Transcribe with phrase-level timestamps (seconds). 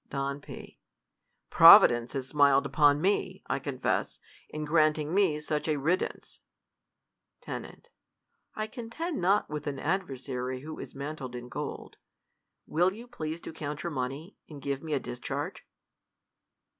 [0.09, 0.79] Don P,
[1.51, 6.39] Providence has smiled upon me, I confess, in granting me such a riddance.
[7.39, 7.83] Ten.
[8.55, 11.97] I contead not with an adversary who is man tled in gold.
[12.65, 15.67] Will you please to count your money, and give me a discharge